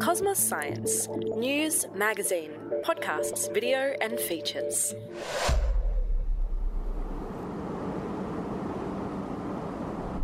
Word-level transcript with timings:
Cosmos 0.00 0.38
Science 0.38 1.08
news, 1.08 1.86
magazine, 1.92 2.52
podcasts, 2.84 3.52
video, 3.52 3.94
and 4.00 4.18
features. 4.18 4.94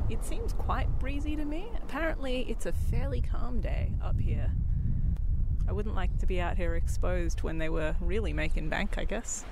It 0.09 0.25
seems 0.25 0.53
quite 0.53 0.87
breezy 1.01 1.35
to 1.35 1.45
me. 1.45 1.67
Apparently, 1.83 2.43
it's 2.49 2.67
a 2.67 2.73
fairly 2.73 3.21
calm 3.21 3.61
day 3.61 3.93
up 4.01 4.19
here. 4.19 4.51
I 5.69 5.73
wouldn't 5.73 5.97
like 5.97 6.17
to 6.19 6.27
be 6.27 6.41
out 6.41 6.57
here 6.57 6.77
exposed 6.77 7.43
when 7.43 7.59
they 7.59 7.69
were 7.69 7.97
really 8.01 8.33
making 8.33 8.69
bank, 8.69 8.97
I 8.97 9.05
guess. 9.05 9.45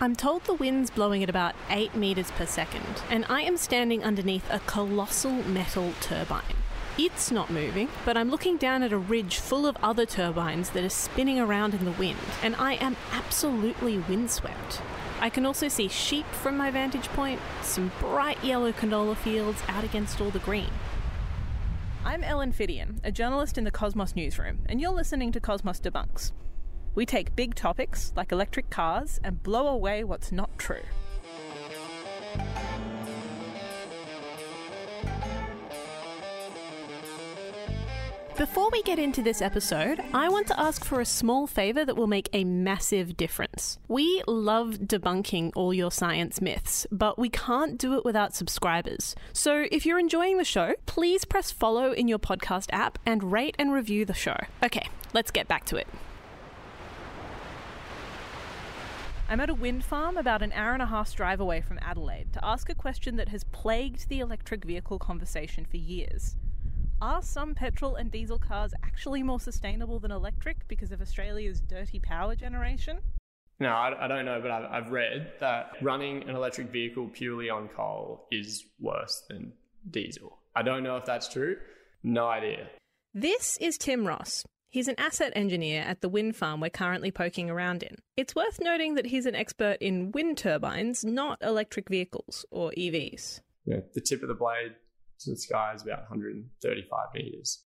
I'm 0.00 0.16
told 0.16 0.42
the 0.44 0.54
wind's 0.54 0.90
blowing 0.90 1.22
at 1.22 1.30
about 1.30 1.54
8 1.70 1.94
metres 1.94 2.32
per 2.32 2.46
second, 2.46 3.02
and 3.10 3.24
I 3.28 3.42
am 3.42 3.56
standing 3.56 4.02
underneath 4.02 4.44
a 4.50 4.58
colossal 4.58 5.30
metal 5.30 5.92
turbine. 6.00 6.42
It's 6.98 7.30
not 7.30 7.48
moving, 7.48 7.88
but 8.04 8.16
I'm 8.16 8.28
looking 8.28 8.56
down 8.56 8.82
at 8.82 8.92
a 8.92 8.98
ridge 8.98 9.36
full 9.36 9.66
of 9.66 9.76
other 9.82 10.04
turbines 10.04 10.70
that 10.70 10.82
are 10.82 10.88
spinning 10.88 11.38
around 11.38 11.74
in 11.74 11.84
the 11.84 11.92
wind, 11.92 12.18
and 12.42 12.56
I 12.56 12.74
am 12.74 12.96
absolutely 13.12 13.98
windswept. 13.98 14.82
I 15.20 15.30
can 15.30 15.46
also 15.46 15.68
see 15.68 15.86
sheep 15.86 16.26
from 16.26 16.56
my 16.56 16.72
vantage 16.72 17.08
point, 17.10 17.40
some 17.62 17.92
bright 18.00 18.42
yellow 18.42 18.72
canola 18.72 19.16
fields 19.16 19.62
out 19.68 19.84
against 19.84 20.20
all 20.20 20.30
the 20.30 20.40
green. 20.40 20.70
I'm 22.04 22.24
Ellen 22.24 22.52
Phiddian, 22.52 22.98
a 23.04 23.12
journalist 23.12 23.56
in 23.58 23.64
the 23.64 23.70
Cosmos 23.70 24.16
newsroom, 24.16 24.58
and 24.66 24.80
you're 24.80 24.90
listening 24.90 25.30
to 25.32 25.40
Cosmos 25.40 25.80
Debunks. 25.80 26.32
We 26.94 27.04
take 27.06 27.34
big 27.34 27.54
topics 27.54 28.12
like 28.16 28.30
electric 28.30 28.70
cars 28.70 29.20
and 29.24 29.42
blow 29.42 29.66
away 29.66 30.04
what's 30.04 30.30
not 30.30 30.56
true. 30.58 30.82
Before 38.36 38.68
we 38.70 38.82
get 38.82 38.98
into 38.98 39.22
this 39.22 39.40
episode, 39.40 40.00
I 40.12 40.28
want 40.28 40.48
to 40.48 40.58
ask 40.58 40.84
for 40.84 41.00
a 41.00 41.04
small 41.04 41.46
favour 41.46 41.84
that 41.84 41.96
will 41.96 42.08
make 42.08 42.28
a 42.32 42.42
massive 42.42 43.16
difference. 43.16 43.78
We 43.86 44.24
love 44.26 44.74
debunking 44.80 45.52
all 45.54 45.72
your 45.72 45.92
science 45.92 46.40
myths, 46.40 46.84
but 46.90 47.16
we 47.16 47.28
can't 47.28 47.78
do 47.78 47.96
it 47.96 48.04
without 48.04 48.34
subscribers. 48.34 49.14
So 49.32 49.66
if 49.70 49.86
you're 49.86 50.00
enjoying 50.00 50.38
the 50.38 50.44
show, 50.44 50.74
please 50.86 51.24
press 51.24 51.52
follow 51.52 51.92
in 51.92 52.08
your 52.08 52.18
podcast 52.18 52.66
app 52.72 52.98
and 53.06 53.32
rate 53.32 53.54
and 53.56 53.72
review 53.72 54.04
the 54.04 54.14
show. 54.14 54.36
Okay, 54.64 54.88
let's 55.12 55.30
get 55.30 55.46
back 55.46 55.64
to 55.66 55.76
it. 55.76 55.86
I'm 59.26 59.40
at 59.40 59.48
a 59.48 59.54
wind 59.54 59.84
farm 59.84 60.18
about 60.18 60.42
an 60.42 60.52
hour 60.52 60.74
and 60.74 60.82
a 60.82 60.86
half's 60.86 61.14
drive 61.14 61.40
away 61.40 61.62
from 61.62 61.78
Adelaide 61.80 62.34
to 62.34 62.44
ask 62.44 62.68
a 62.68 62.74
question 62.74 63.16
that 63.16 63.30
has 63.30 63.42
plagued 63.44 64.08
the 64.08 64.20
electric 64.20 64.64
vehicle 64.64 64.98
conversation 64.98 65.64
for 65.64 65.78
years. 65.78 66.36
Are 67.00 67.22
some 67.22 67.54
petrol 67.54 67.96
and 67.96 68.10
diesel 68.10 68.38
cars 68.38 68.74
actually 68.84 69.22
more 69.22 69.40
sustainable 69.40 69.98
than 69.98 70.10
electric 70.10 70.68
because 70.68 70.92
of 70.92 71.00
Australia's 71.00 71.60
dirty 71.60 71.98
power 72.00 72.34
generation? 72.36 72.98
No, 73.58 73.68
I, 73.68 74.04
I 74.04 74.08
don't 74.08 74.26
know, 74.26 74.40
but 74.42 74.50
I've, 74.50 74.84
I've 74.84 74.92
read 74.92 75.32
that 75.40 75.70
running 75.80 76.28
an 76.28 76.36
electric 76.36 76.70
vehicle 76.70 77.08
purely 77.08 77.48
on 77.48 77.68
coal 77.68 78.26
is 78.30 78.66
worse 78.78 79.22
than 79.30 79.54
diesel. 79.90 80.38
I 80.54 80.62
don't 80.62 80.82
know 80.82 80.98
if 80.98 81.06
that's 81.06 81.28
true. 81.28 81.56
No 82.02 82.26
idea. 82.28 82.68
This 83.14 83.56
is 83.58 83.78
Tim 83.78 84.06
Ross. 84.06 84.44
He's 84.74 84.88
an 84.88 84.96
asset 84.98 85.32
engineer 85.36 85.82
at 85.82 86.00
the 86.00 86.08
wind 86.08 86.34
farm 86.34 86.60
we're 86.60 86.68
currently 86.68 87.12
poking 87.12 87.48
around 87.48 87.84
in. 87.84 87.94
It's 88.16 88.34
worth 88.34 88.58
noting 88.60 88.96
that 88.96 89.06
he's 89.06 89.24
an 89.24 89.36
expert 89.36 89.76
in 89.80 90.10
wind 90.10 90.36
turbines, 90.36 91.04
not 91.04 91.38
electric 91.42 91.88
vehicles 91.88 92.44
or 92.50 92.72
EVs. 92.72 93.38
Yeah, 93.66 93.82
the 93.94 94.00
tip 94.00 94.22
of 94.22 94.26
the 94.26 94.34
blade 94.34 94.72
to 95.20 95.30
the 95.30 95.36
sky 95.36 95.74
is 95.76 95.82
about 95.82 96.00
135 96.10 97.06
meters. 97.14 97.62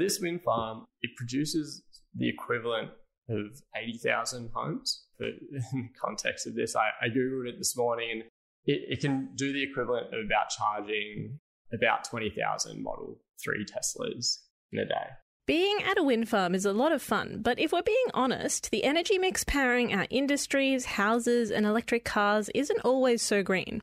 This 0.00 0.18
wind 0.18 0.42
farm, 0.42 0.86
it 1.00 1.12
produces 1.16 1.84
the 2.12 2.28
equivalent 2.28 2.90
of 3.28 3.62
80,000 3.76 4.50
homes. 4.52 5.04
But 5.16 5.28
in 5.52 5.62
the 5.72 6.00
context 6.04 6.48
of 6.48 6.56
this, 6.56 6.74
I, 6.74 6.88
I 7.00 7.08
Googled 7.08 7.50
it 7.50 7.58
this 7.58 7.76
morning 7.76 8.10
and 8.10 8.22
it, 8.64 8.80
it 8.88 9.00
can 9.00 9.28
do 9.36 9.52
the 9.52 9.62
equivalent 9.62 10.08
of 10.12 10.26
about 10.26 10.48
charging 10.48 11.38
about 11.72 12.02
20,000 12.02 12.82
Model 12.82 13.20
3 13.44 13.64
Teslas 13.64 14.38
in 14.72 14.80
a 14.80 14.84
day. 14.84 15.06
Being 15.48 15.82
at 15.82 15.96
a 15.96 16.02
wind 16.02 16.28
farm 16.28 16.54
is 16.54 16.66
a 16.66 16.74
lot 16.74 16.92
of 16.92 17.00
fun, 17.00 17.38
but 17.40 17.58
if 17.58 17.72
we're 17.72 17.80
being 17.80 18.10
honest, 18.12 18.70
the 18.70 18.84
energy 18.84 19.16
mix 19.16 19.44
powering 19.44 19.94
our 19.94 20.06
industries, 20.10 20.84
houses, 20.84 21.50
and 21.50 21.64
electric 21.64 22.04
cars 22.04 22.50
isn't 22.54 22.84
always 22.84 23.22
so 23.22 23.42
green. 23.42 23.80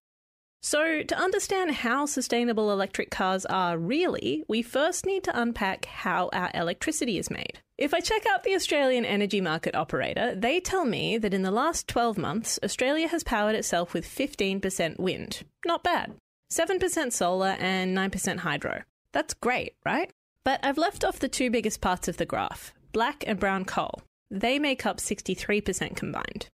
So, 0.62 1.02
to 1.02 1.18
understand 1.18 1.72
how 1.72 2.06
sustainable 2.06 2.72
electric 2.72 3.10
cars 3.10 3.48
are 3.48 3.80
really, 3.80 4.44
we 4.48 4.62
first 4.62 5.08
need 5.08 5.24
to 5.24 5.42
unpack 5.42 5.86
how 5.86 6.30
our 6.34 6.52
electricity 6.54 7.18
is 7.18 7.32
made. 7.32 7.62
If 7.80 7.96
I 7.96 8.00
check 8.00 8.28
out 8.28 8.44
the 8.44 8.54
Australian 8.54 9.04
Energy 9.04 9.42
Market 9.42 9.74
Operator, 9.74 10.36
they 10.36 10.60
tell 10.60 10.86
me 10.86 11.18
that 11.18 11.34
in 11.34 11.42
the 11.42 11.50
last 11.50 11.88
12 11.88 12.16
months, 12.16 12.60
Australia 12.64 13.08
has 13.08 13.24
powered 13.24 13.56
itself 13.56 13.96
with 13.96 14.06
15% 14.06 15.00
wind. 15.00 15.42
Not 15.66 15.84
bad. 15.84 16.14
7% 16.52 17.12
solar 17.12 17.56
and 17.58 17.98
9% 17.98 18.38
hydro. 18.38 18.84
That's 19.14 19.34
great, 19.34 19.74
right? 19.84 20.12
But 20.46 20.60
I've 20.64 20.78
left 20.78 21.04
off 21.04 21.20
the 21.20 21.28
two 21.28 21.50
biggest 21.50 21.82
parts 21.82 22.08
of 22.08 22.18
the 22.18 22.26
graph 22.26 22.72
black 22.94 23.26
and 23.28 23.38
brown 23.38 23.66
coal. 23.66 24.02
They 24.32 24.58
make 24.58 24.86
up 24.86 24.98
63% 24.98 25.98
combined. 25.98 26.48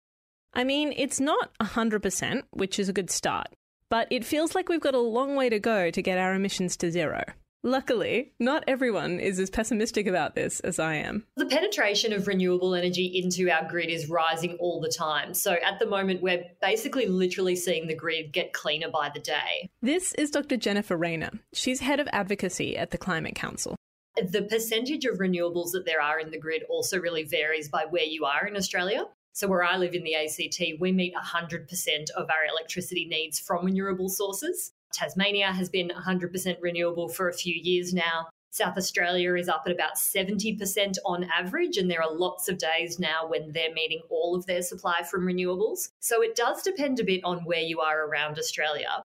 I 0.54 0.64
mean, 0.64 0.94
it's 0.96 1.20
not 1.20 1.52
100%, 1.60 2.44
which 2.52 2.80
is 2.80 2.88
a 2.88 2.94
good 2.94 3.10
start, 3.10 3.48
but 3.90 4.08
it 4.10 4.24
feels 4.24 4.56
like 4.56 4.70
we've 4.70 4.80
got 4.80 4.96
a 4.96 5.00
long 5.00 5.36
way 5.36 5.50
to 5.50 5.60
go 5.60 5.92
to 5.92 6.02
get 6.02 6.18
our 6.18 6.34
emissions 6.34 6.78
to 6.78 6.92
zero. 6.92 7.26
Luckily, 7.64 8.32
not 8.40 8.64
everyone 8.68 9.20
is 9.20 9.38
as 9.38 9.50
pessimistic 9.50 10.08
about 10.08 10.34
this 10.34 10.62
as 10.62 10.80
I 10.80 10.96
am. 10.96 11.26
The 11.36 11.46
penetration 11.46 12.14
of 12.14 12.26
renewable 12.26 12.74
energy 12.74 13.06
into 13.22 13.52
our 13.52 13.68
grid 13.68 13.90
is 13.90 14.10
rising 14.10 14.56
all 14.62 14.80
the 14.80 14.88
time. 14.88 15.34
So 15.34 15.52
at 15.54 15.78
the 15.78 15.86
moment, 15.86 16.22
we're 16.22 16.46
basically 16.62 17.08
literally 17.08 17.58
seeing 17.58 17.88
the 17.88 17.96
grid 17.96 18.32
get 18.32 18.54
cleaner 18.54 18.90
by 18.90 19.12
the 19.14 19.20
day. 19.20 19.70
This 19.82 20.14
is 20.14 20.32
Dr. 20.32 20.56
Jennifer 20.56 20.96
Rayner. 20.96 21.32
She's 21.54 21.82
head 21.82 22.00
of 22.00 22.08
advocacy 22.14 22.78
at 22.78 22.92
the 22.92 22.98
Climate 22.98 23.36
Council. 23.36 23.76
The 24.16 24.44
percentage 24.44 25.04
of 25.04 25.18
renewables 25.18 25.72
that 25.74 25.84
there 25.86 26.02
are 26.02 26.20
in 26.20 26.32
the 26.32 26.40
grid 26.40 26.64
also 26.70 26.98
really 26.98 27.24
varies 27.24 27.68
by 27.68 27.86
where 27.90 28.04
you 28.04 28.24
are 28.24 28.48
in 28.48 28.56
Australia. 28.56 29.04
So, 29.34 29.48
where 29.48 29.64
I 29.64 29.78
live 29.78 29.94
in 29.94 30.04
the 30.04 30.16
ACT, 30.16 30.80
we 30.80 30.92
meet 30.92 31.14
100% 31.14 32.10
of 32.12 32.30
our 32.30 32.46
electricity 32.50 33.06
needs 33.06 33.40
from 33.40 33.66
renewable 33.66 34.10
sources. 34.10 34.72
Tasmania 34.92 35.52
has 35.52 35.70
been 35.70 35.90
100% 35.90 36.58
renewable 36.62 37.10
for 37.10 37.30
a 37.30 37.34
few 37.34 37.56
years 37.56 37.94
now. 37.94 38.28
South 38.52 38.78
Australia 38.78 39.36
is 39.36 39.48
up 39.48 39.64
at 39.66 39.72
about 39.72 39.96
70% 39.96 40.98
on 41.06 41.24
average, 41.26 41.78
and 41.78 41.90
there 41.90 42.02
are 42.02 42.12
lots 42.12 42.50
of 42.50 42.58
days 42.58 43.00
now 43.00 43.28
when 43.28 43.52
they're 43.52 43.74
meeting 43.74 44.02
all 44.10 44.36
of 44.36 44.46
their 44.48 44.64
supply 44.64 45.04
from 45.04 45.26
renewables. 45.26 45.90
So 46.00 46.24
it 46.24 46.36
does 46.36 46.64
depend 46.64 47.00
a 47.00 47.04
bit 47.04 47.22
on 47.24 47.46
where 47.46 47.62
you 47.62 47.80
are 47.80 48.06
around 48.06 48.40
Australia. 48.40 49.04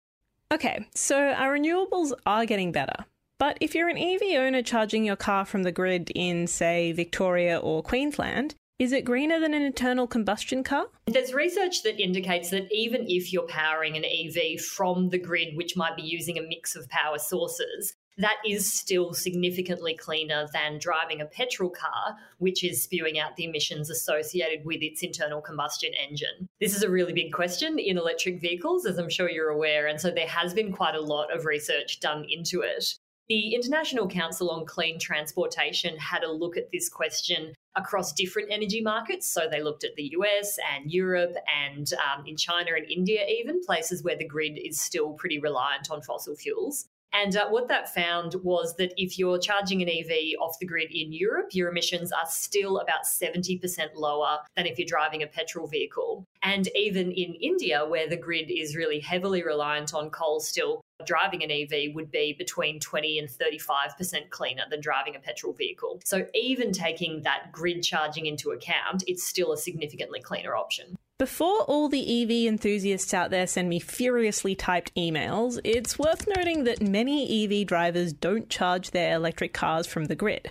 Okay, 0.51 0.87
so 0.95 1.17
our 1.19 1.59
renewables 1.59 2.13
are 2.25 2.47
getting 2.47 2.73
better. 2.73 3.05
But 3.39 3.59
if 3.61 3.75
you're 3.75 3.89
an 3.89 3.99
EV 3.99 4.39
owner 4.39 4.63
charging 4.63 5.05
your 5.05 5.17
car 5.17 5.45
from 5.45 5.65
the 5.65 5.73
grid 5.73 6.11
in, 6.15 6.47
say, 6.47 6.93
Victoria 6.93 7.59
or 7.59 7.83
Queensland, 7.83 8.55
is 8.79 8.93
it 8.93 9.05
greener 9.05 9.39
than 9.39 9.55
an 9.55 9.63
internal 9.63 10.07
combustion 10.07 10.65
car? 10.65 10.87
There's 11.07 11.33
research 11.33 11.85
that 11.85 12.03
indicates 12.03 12.51
that 12.51 12.67
even 12.73 13.07
if 13.09 13.33
you're 13.33 13.47
powering 13.47 13.97
an 13.97 14.05
EV 14.05 14.61
from 14.61 15.11
the 15.11 15.19
grid, 15.19 15.57
which 15.57 15.77
might 15.77 15.97
be 15.97 16.03
using 16.03 16.39
a 16.39 16.43
mix 16.43 16.75
of 16.75 16.89
power 16.89 17.19
sources, 17.19 17.95
that 18.19 18.37
is 18.47 18.73
still 18.73 19.13
significantly 19.13 19.95
cleaner 19.95 20.47
than 20.53 20.79
driving 20.79 21.21
a 21.21 21.27
petrol 21.27 21.71
car, 21.71 22.17
which 22.39 22.65
is 22.65 22.83
spewing 22.83 23.19
out 23.19 23.37
the 23.37 23.45
emissions 23.45 23.91
associated 23.91 24.65
with 24.65 24.83
its 24.83 25.03
internal 25.03 25.41
combustion 25.41 25.93
engine. 26.09 26.49
This 26.61 26.77
is 26.77 26.83
a 26.83 26.91
really 26.91 27.13
big 27.13 27.33
question 27.33 27.79
in 27.79 27.97
electric 27.97 28.41
vehicles, 28.41 28.87
as 28.87 28.99
I'm 28.99 29.11
sure 29.11 29.31
you're 29.31 29.51
aware, 29.51 29.87
and 29.87 30.01
so 30.01 30.11
there 30.11 30.29
has 30.29 30.53
been 30.53 30.73
quite 30.73 30.95
a 30.95 31.01
lot 31.01 31.33
of 31.33 31.45
research 31.45 32.01
done 32.01 32.25
into 32.29 32.61
it. 32.63 32.85
The 33.29 33.55
International 33.55 34.07
Council 34.07 34.51
on 34.51 34.67
Clean 34.67 34.99
Transportation 34.99 35.97
had 35.97 36.25
a 36.25 36.31
look 36.31 36.57
at 36.57 36.71
this 36.73 36.89
question 36.89 37.55
across 37.77 38.13
different 38.13 38.49
energy 38.51 38.81
markets. 38.81 39.27
So 39.27 39.49
they 39.51 39.63
looked 39.63 39.85
at 39.85 39.95
the 39.97 40.15
US 40.19 40.59
and 40.75 40.93
Europe 40.93 41.35
and 41.67 41.91
um, 41.95 42.25
in 42.27 42.37
China 42.37 42.71
and 42.77 42.91
India, 42.91 43.27
even 43.29 43.61
places 43.65 44.03
where 44.03 44.17
the 44.17 44.27
grid 44.27 44.59
is 44.59 44.81
still 44.81 45.13
pretty 45.13 45.39
reliant 45.39 45.91
on 45.91 46.03
fossil 46.03 46.37
fuels. 46.37 46.89
And 47.13 47.37
uh, 47.37 47.49
what 47.49 47.69
that 47.69 47.95
found 47.95 48.35
was 48.43 48.75
that 48.77 48.93
if 48.97 49.19
you're 49.19 49.39
charging 49.39 49.83
an 49.83 49.89
EV 49.89 50.39
off 50.41 50.59
the 50.59 50.67
grid 50.67 50.91
in 50.93 51.13
Europe, 51.13 51.51
your 51.53 51.69
emissions 51.69 52.11
are 52.11 52.27
still 52.27 52.79
about 52.79 53.05
70% 53.05 53.61
lower 53.95 54.39
than 54.57 54.67
if 54.67 54.79
you're 54.79 54.87
driving 54.87 55.23
a 55.23 55.27
petrol 55.27 55.69
vehicle. 55.69 56.25
And 56.43 56.69
even 56.75 57.13
in 57.13 57.35
India, 57.35 57.87
where 57.87 58.09
the 58.09 58.17
grid 58.17 58.51
is 58.51 58.75
really 58.75 58.99
heavily 58.99 59.45
reliant 59.45 59.95
on 59.95 60.11
coal 60.11 60.41
still, 60.41 60.81
driving 61.07 61.43
an 61.43 61.51
EV 61.51 61.95
would 61.95 62.11
be 62.11 62.35
between 62.37 62.81
20 62.81 63.19
and 63.19 63.29
35% 63.29 64.31
cleaner 64.31 64.65
than 64.71 64.81
driving 64.81 65.17
a 65.17 65.21
petrol 65.21 65.53
vehicle. 65.53 66.01
So 66.05 66.27
even 66.35 66.73
taking 66.73 67.23
that 67.23 67.53
grid 67.53 67.83
charging 67.83 68.27
into 68.27 68.51
account, 68.51 69.05
it's 69.07 69.23
still 69.23 69.53
a 69.53 69.57
significantly 69.57 70.21
cleaner 70.21 70.57
option. 70.57 70.97
Before 71.17 71.61
all 71.63 71.89
the 71.89 72.23
EV 72.23 72.49
enthusiasts 72.49 73.15
out 73.15 73.31
there 73.31 73.47
send 73.47 73.69
me 73.69 73.79
furiously 73.79 74.57
typed 74.57 74.93
emails, 74.97 75.61
it's 75.63 75.97
worth 75.97 76.27
noting 76.27 76.65
that 76.65 76.83
many 76.83 77.45
EV 77.45 77.69
drivers 77.69 78.13
don't 78.13 78.51
charge 78.51 78.91
their 78.91 79.15
electric 79.15 79.53
cars 79.53 79.87
from 79.87 80.07
the 80.07 80.17
grid. 80.17 80.51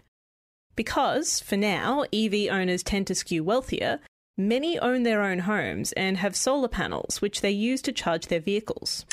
Because, 0.77 1.41
for 1.41 1.57
now, 1.57 2.05
EV 2.13 2.47
owners 2.49 2.81
tend 2.81 3.07
to 3.07 3.15
skew 3.15 3.43
wealthier, 3.43 3.99
many 4.37 4.79
own 4.79 5.03
their 5.03 5.21
own 5.21 5.39
homes 5.39 5.91
and 5.93 6.17
have 6.17 6.35
solar 6.35 6.69
panels, 6.69 7.21
which 7.21 7.41
they 7.41 7.51
use 7.51 7.81
to 7.81 7.91
charge 7.91 8.27
their 8.27 8.39
vehicles. 8.39 9.05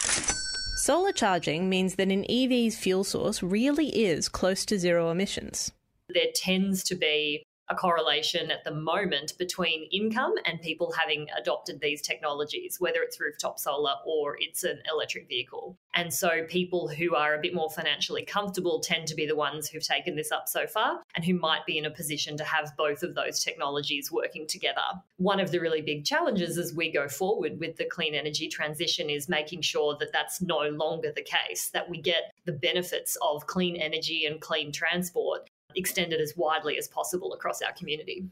Solar 0.77 1.13
charging 1.13 1.69
means 1.69 1.97
that 1.97 2.13
an 2.13 2.31
EV's 2.31 2.79
fuel 2.79 3.03
source 3.03 3.43
really 3.43 3.89
is 3.89 4.29
close 4.29 4.65
to 4.67 4.79
zero 4.79 5.11
emissions. 5.11 5.73
There 6.09 6.31
tends 6.33 6.85
to 6.85 6.95
be 6.95 7.43
a 7.71 7.75
correlation 7.75 8.51
at 8.51 8.65
the 8.65 8.75
moment 8.75 9.39
between 9.39 9.89
income 9.93 10.35
and 10.45 10.61
people 10.61 10.93
having 10.99 11.29
adopted 11.39 11.81
these 11.81 12.03
technologies, 12.03 12.77
whether 12.81 13.01
it's 13.01 13.21
rooftop 13.21 13.59
solar 13.59 13.95
or 14.05 14.37
it's 14.41 14.65
an 14.65 14.81
electric 14.93 15.29
vehicle. 15.29 15.79
And 15.95 16.13
so 16.13 16.45
people 16.49 16.89
who 16.89 17.15
are 17.15 17.35
a 17.35 17.41
bit 17.41 17.55
more 17.55 17.71
financially 17.71 18.25
comfortable 18.25 18.81
tend 18.81 19.07
to 19.09 19.15
be 19.15 19.25
the 19.25 19.37
ones 19.37 19.69
who've 19.69 19.87
taken 19.87 20.17
this 20.17 20.33
up 20.33 20.49
so 20.49 20.67
far 20.67 21.01
and 21.15 21.25
who 21.25 21.35
might 21.35 21.65
be 21.65 21.79
in 21.79 21.85
a 21.85 21.91
position 21.91 22.37
to 22.37 22.45
have 22.45 22.73
both 22.77 23.05
of 23.05 23.15
those 23.15 23.43
technologies 23.43 24.11
working 24.11 24.47
together. 24.49 24.83
One 25.19 25.39
of 25.39 25.53
the 25.53 25.61
really 25.61 25.83
big 25.83 26.05
challenges 26.05 26.59
as 26.59 26.75
we 26.75 26.91
go 26.91 27.09
forward 27.09 27.61
with 27.61 27.77
the 27.77 27.85
clean 27.85 28.15
energy 28.15 28.49
transition 28.49 29.09
is 29.09 29.29
making 29.29 29.63
sure 29.63 29.97
that 30.01 30.13
that's 30.13 30.43
no 30.43 30.59
longer 30.71 31.13
the 31.15 31.23
case, 31.23 31.71
that 31.71 31.89
we 31.89 32.01
get 32.01 32.33
the 32.47 32.53
benefits 32.53 33.17
of 33.23 33.47
clean 33.47 33.77
energy 33.77 34.27
and 34.27 34.41
clean 34.41 34.73
transport 34.73 35.49
extended 35.75 36.21
as 36.21 36.37
widely 36.37 36.79
as 36.79 36.89
possible 36.89 37.33
across 37.33 37.63
our 37.63 37.73
community. 37.73 38.27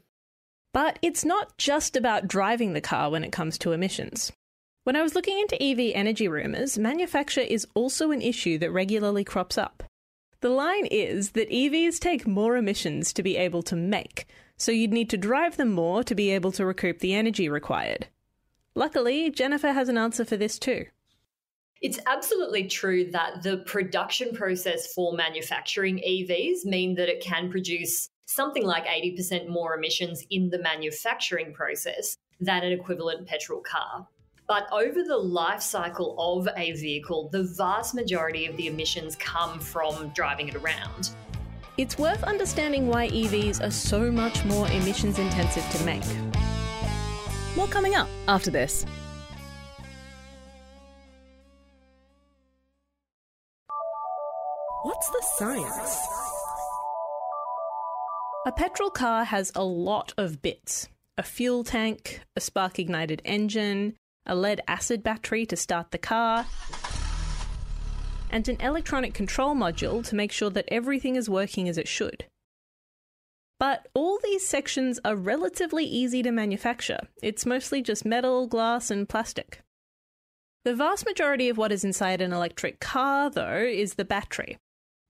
But 0.73 0.99
it's 1.01 1.25
not 1.25 1.57
just 1.57 1.95
about 1.95 2.27
driving 2.27 2.73
the 2.73 2.81
car 2.81 3.09
when 3.09 3.23
it 3.23 3.31
comes 3.31 3.57
to 3.59 3.71
emissions. 3.71 4.31
When 4.83 4.95
I 4.95 5.01
was 5.01 5.15
looking 5.15 5.39
into 5.39 5.61
EV 5.61 5.91
energy 5.93 6.27
rumours, 6.27 6.77
manufacture 6.77 7.41
is 7.41 7.67
also 7.73 8.11
an 8.11 8.21
issue 8.21 8.57
that 8.59 8.71
regularly 8.71 9.23
crops 9.23 9.57
up. 9.57 9.83
The 10.41 10.49
line 10.49 10.85
is 10.85 11.31
that 11.31 11.49
EVs 11.49 11.99
take 11.99 12.25
more 12.25 12.55
emissions 12.55 13.11
to 13.13 13.23
be 13.23 13.35
able 13.35 13.61
to 13.63 13.75
make, 13.75 14.25
so 14.57 14.71
you'd 14.71 14.93
need 14.93 15.09
to 15.09 15.17
drive 15.17 15.57
them 15.57 15.71
more 15.71 16.03
to 16.03 16.15
be 16.15 16.31
able 16.31 16.51
to 16.53 16.65
recoup 16.65 16.99
the 16.99 17.13
energy 17.13 17.49
required. 17.49 18.07
Luckily, 18.73 19.29
Jennifer 19.29 19.73
has 19.73 19.89
an 19.89 19.97
answer 19.97 20.23
for 20.23 20.37
this 20.37 20.57
too. 20.57 20.85
It's 21.81 21.99
absolutely 22.07 22.67
true 22.67 23.09
that 23.11 23.41
the 23.41 23.59
production 23.59 24.33
process 24.33 24.91
for 24.93 25.13
manufacturing 25.13 25.99
EVs 25.99 26.65
mean 26.65 26.95
that 26.95 27.07
it 27.07 27.23
can 27.23 27.49
produce 27.49 28.09
something 28.25 28.65
like 28.65 28.85
80% 28.85 29.47
more 29.47 29.75
emissions 29.75 30.25
in 30.29 30.49
the 30.49 30.59
manufacturing 30.59 31.53
process 31.53 32.17
than 32.41 32.63
an 32.63 32.73
equivalent 32.73 33.27
petrol 33.27 33.61
car. 33.61 34.05
But 34.45 34.67
over 34.73 35.03
the 35.03 35.15
life 35.15 35.61
cycle 35.61 36.15
of 36.19 36.49
a 36.57 36.73
vehicle, 36.73 37.29
the 37.31 37.43
vast 37.55 37.95
majority 37.95 38.45
of 38.45 38.57
the 38.57 38.67
emissions 38.67 39.15
come 39.15 39.57
from 39.61 40.09
driving 40.09 40.49
it 40.49 40.55
around. 40.55 41.11
It's 41.77 41.97
worth 41.97 42.23
understanding 42.23 42.87
why 42.87 43.07
EVs 43.07 43.65
are 43.65 43.71
so 43.71 44.11
much 44.11 44.43
more 44.43 44.67
emissions 44.67 45.17
intensive 45.17 45.63
to 45.71 45.85
make. 45.85 46.03
More 47.55 47.67
coming 47.67 47.95
up 47.95 48.09
after 48.27 48.51
this. 48.51 48.85
Science? 55.39 55.97
A 58.45 58.51
petrol 58.51 58.89
car 58.89 59.23
has 59.23 59.53
a 59.55 59.63
lot 59.63 60.13
of 60.17 60.41
bits 60.41 60.89
a 61.17 61.23
fuel 61.23 61.63
tank, 61.63 62.21
a 62.35 62.41
spark 62.41 62.79
ignited 62.79 63.21
engine, 63.25 63.95
a 64.25 64.35
lead 64.35 64.61
acid 64.67 65.03
battery 65.03 65.45
to 65.45 65.55
start 65.55 65.91
the 65.91 65.97
car, 65.97 66.45
and 68.29 68.47
an 68.47 68.59
electronic 68.61 69.13
control 69.13 69.53
module 69.53 70.05
to 70.05 70.15
make 70.15 70.31
sure 70.31 70.49
that 70.49 70.65
everything 70.69 71.15
is 71.15 71.29
working 71.29 71.67
as 71.67 71.77
it 71.77 71.87
should. 71.87 72.25
But 73.59 73.87
all 73.93 74.19
these 74.23 74.45
sections 74.45 74.99
are 75.03 75.15
relatively 75.15 75.83
easy 75.85 76.23
to 76.23 76.31
manufacture. 76.31 76.99
It's 77.21 77.45
mostly 77.45 77.81
just 77.81 78.05
metal, 78.05 78.47
glass, 78.47 78.89
and 78.89 79.07
plastic. 79.07 79.61
The 80.63 80.75
vast 80.75 81.05
majority 81.05 81.49
of 81.49 81.57
what 81.57 81.73
is 81.73 81.83
inside 81.83 82.21
an 82.21 82.31
electric 82.31 82.79
car, 82.79 83.29
though, 83.29 83.57
is 83.57 83.95
the 83.95 84.05
battery. 84.05 84.57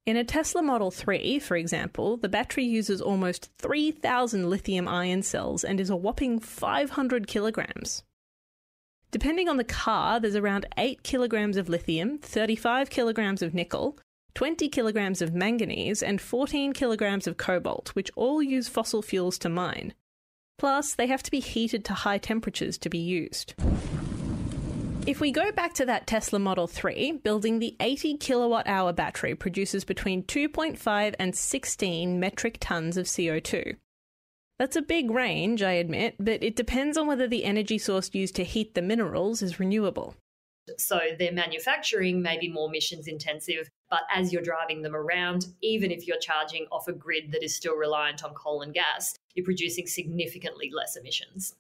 In 0.10 0.18
a 0.18 0.24
Tesla 0.24 0.64
Model 0.64 0.90
3, 0.90 1.38
for 1.38 1.56
example, 1.56 2.18
the 2.18 2.28
battery 2.28 2.64
uses 2.64 3.00
almost 3.00 3.52
3,000 3.60 4.50
lithium 4.50 4.88
ion 4.88 5.22
cells 5.22 5.64
and 5.64 5.80
is 5.80 5.92
a 5.92 5.96
whopping 5.96 6.40
500 6.40 7.28
kilograms. 7.28 8.02
Depending 9.12 9.48
on 9.48 9.58
the 9.58 9.64
car, 9.64 10.20
there's 10.20 10.36
around 10.36 10.66
8 10.80 11.04
kilograms 11.04 11.58
of 11.58 11.70
lithium, 11.70 12.18
35 12.18 12.90
kilograms 12.90 13.44
of 13.44 13.54
nickel, 13.54 14.00
20 14.34 14.68
kilograms 14.70 15.22
of 15.22 15.36
manganese, 15.36 16.02
and 16.02 16.20
14 16.20 16.74
kilograms 16.74 17.28
of 17.28 17.38
cobalt, 17.38 17.90
which 17.90 18.10
all 18.16 18.42
use 18.42 18.68
fossil 18.68 19.04
fuels 19.04 19.38
to 19.38 19.48
mine. 19.48 19.94
Plus, 20.58 20.96
they 20.96 21.06
have 21.06 21.22
to 21.22 21.30
be 21.30 21.40
heated 21.40 21.86
to 21.86 21.94
high 21.94 22.18
temperatures 22.18 22.80
to 22.80 22.90
be 22.90 22.98
used. 22.98 23.54
If 25.10 25.20
we 25.20 25.32
go 25.32 25.52
back 25.52 25.74
to 25.74 25.88
that 25.88 26.06
Tesla 26.06 26.38
Model 26.38 26.68
3, 26.68 27.14
building 27.24 27.58
the 27.58 27.76
80 27.80 28.18
kilowatt 28.18 28.68
hour 28.68 28.94
battery 28.94 29.34
produces 29.34 29.84
between 29.84 30.22
2.5 30.22 31.16
and 31.18 31.36
16 31.36 32.20
metric 32.20 32.58
tons 32.60 32.96
of 32.96 33.08
CO2. 33.08 33.78
That's 34.60 34.76
a 34.76 34.84
big 34.84 35.10
range, 35.10 35.64
I 35.64 35.72
admit, 35.72 36.14
but 36.20 36.44
it 36.44 36.56
depends 36.56 36.96
on 36.96 37.08
whether 37.08 37.28
the 37.28 37.44
energy 37.44 37.80
source 37.80 38.12
used 38.14 38.36
to 38.36 38.44
heat 38.44 38.76
the 38.76 38.84
minerals 38.84 39.42
is 39.42 39.60
renewable. 39.60 40.14
So 40.78 41.00
their 41.18 41.34
manufacturing 41.34 42.22
may 42.22 42.38
be 42.38 42.48
more 42.48 42.70
emissions 42.70 43.08
intensive, 43.08 43.68
but 43.90 44.02
as 44.14 44.32
you're 44.32 44.44
driving 44.44 44.84
them 44.84 44.96
around, 44.96 45.48
even 45.64 45.90
if 45.90 46.06
you're 46.06 46.20
charging 46.20 46.68
off 46.72 46.88
a 46.88 46.94
grid 46.94 47.32
that 47.32 47.44
is 47.44 47.56
still 47.56 47.76
reliant 47.76 48.24
on 48.24 48.36
coal 48.36 48.62
and 48.62 48.76
gas, 48.76 49.16
you're 49.34 49.44
producing 49.44 49.88
significantly 49.88 50.70
less 50.72 50.96
emissions. 50.96 51.56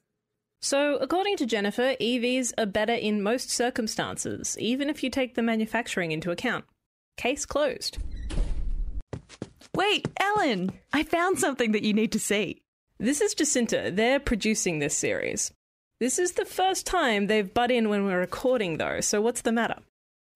So, 0.62 0.98
according 0.98 1.38
to 1.38 1.46
Jennifer, 1.46 1.96
EVs 2.02 2.52
are 2.58 2.66
better 2.66 2.94
in 2.94 3.24
most 3.24 3.50
circumstances, 3.50 4.58
even 4.60 4.90
if 4.90 5.04
you 5.04 5.10
take 5.10 5.36
the 5.36 5.42
manufacturing 5.42 6.12
into 6.12 6.32
account. 6.32 6.66
Case 7.16 7.46
closed. 7.46 7.98
Wait, 9.74 10.08
Ellen, 10.20 10.72
I 10.92 11.04
found 11.04 11.40
something 11.40 11.72
that 11.72 11.84
you 11.84 11.94
need 11.94 12.12
to 12.12 12.20
see. 12.20 12.62
This 13.00 13.22
is 13.22 13.34
Jacinta. 13.34 13.90
They're 13.94 14.20
producing 14.20 14.80
this 14.80 14.98
series. 14.98 15.54
This 16.02 16.20
is 16.20 16.34
the 16.34 16.46
first 16.46 16.86
time 16.86 17.28
they've 17.28 17.54
butt 17.54 17.72
in 17.72 17.88
when 17.88 18.06
we're 18.06 18.20
recording, 18.20 18.78
though, 18.78 19.00
so 19.00 19.22
what's 19.22 19.42
the 19.42 19.54
matter? 19.54 19.78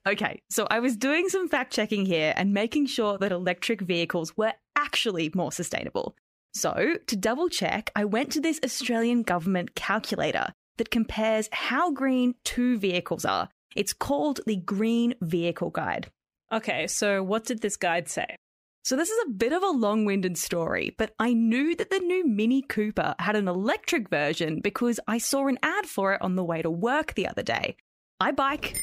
Okay, 0.07 0.41
so 0.49 0.67
I 0.69 0.79
was 0.79 0.95
doing 0.95 1.27
some 1.27 1.49
fact 1.49 1.73
checking 1.73 2.05
here 2.05 2.33
and 2.37 2.53
making 2.53 2.85
sure 2.85 3.17
that 3.17 3.31
electric 3.31 3.81
vehicles 3.81 4.35
were 4.37 4.53
actually 4.77 5.31
more 5.33 5.51
sustainable. 5.51 6.15
So, 6.53 6.97
to 7.07 7.15
double 7.15 7.49
check, 7.49 7.89
I 7.95 8.05
went 8.05 8.31
to 8.33 8.41
this 8.41 8.59
Australian 8.63 9.23
government 9.23 9.73
calculator 9.73 10.53
that 10.77 10.91
compares 10.91 11.49
how 11.51 11.91
green 11.91 12.35
two 12.43 12.77
vehicles 12.77 13.25
are. 13.25 13.49
It's 13.75 13.93
called 13.93 14.39
the 14.45 14.57
Green 14.57 15.15
Vehicle 15.21 15.71
Guide. 15.71 16.11
Okay, 16.51 16.85
so 16.85 17.23
what 17.23 17.45
did 17.45 17.61
this 17.61 17.75
guide 17.75 18.07
say? 18.07 18.35
So, 18.83 18.95
this 18.95 19.09
is 19.09 19.25
a 19.25 19.31
bit 19.31 19.51
of 19.51 19.63
a 19.63 19.69
long 19.69 20.05
winded 20.05 20.37
story, 20.37 20.93
but 20.97 21.15
I 21.17 21.33
knew 21.33 21.75
that 21.75 21.89
the 21.89 21.99
new 21.99 22.27
Mini 22.27 22.61
Cooper 22.61 23.15
had 23.17 23.35
an 23.35 23.47
electric 23.47 24.09
version 24.09 24.59
because 24.59 24.99
I 25.07 25.17
saw 25.17 25.47
an 25.47 25.57
ad 25.63 25.87
for 25.87 26.13
it 26.13 26.21
on 26.21 26.35
the 26.35 26.43
way 26.43 26.61
to 26.61 26.69
work 26.69 27.15
the 27.15 27.27
other 27.27 27.43
day. 27.43 27.77
I 28.19 28.31
bike, 28.31 28.77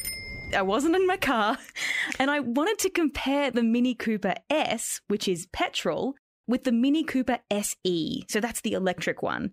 I 0.53 0.63
wasn't 0.63 0.95
in 0.97 1.07
my 1.07 1.17
car, 1.17 1.57
and 2.19 2.29
I 2.29 2.41
wanted 2.41 2.79
to 2.79 2.89
compare 2.89 3.49
the 3.49 3.63
Mini 3.63 3.95
Cooper 3.95 4.33
S, 4.49 4.99
which 5.07 5.27
is 5.29 5.47
petrol, 5.53 6.15
with 6.51 6.63
the 6.63 6.71
Mini 6.71 7.03
Cooper 7.03 7.39
SE. 7.49 8.25
So 8.27 8.39
that's 8.39 8.61
the 8.61 8.73
electric 8.73 9.23
one. 9.23 9.51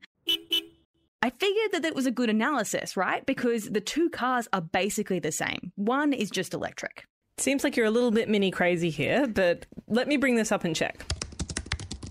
I 1.21 1.31
figured 1.31 1.73
that 1.73 1.83
that 1.83 1.95
was 1.95 2.07
a 2.07 2.11
good 2.11 2.31
analysis, 2.31 2.97
right? 2.97 3.25
Because 3.27 3.71
the 3.71 3.81
two 3.81 4.09
cars 4.11 4.47
are 4.53 4.61
basically 4.61 5.19
the 5.19 5.33
same. 5.33 5.73
One 5.77 6.13
is 6.13 6.31
just 6.31 6.55
electric. 6.55 7.05
Seems 7.39 7.65
like 7.65 7.77
you're 7.77 7.87
a 7.87 7.91
little 7.91 8.11
bit 8.11 8.29
mini 8.29 8.51
crazy 8.51 8.91
here, 8.91 9.27
but 9.27 9.67
let 9.89 10.07
me 10.07 10.17
bring 10.17 10.37
this 10.37 10.53
up 10.53 10.65
and 10.65 10.77
check. 10.77 11.05